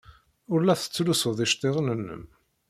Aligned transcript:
Ur 0.53 0.59
la 0.63 0.75
tettlusuḍ 0.81 1.37
iceḍḍiḍen-nnem. 1.45 2.23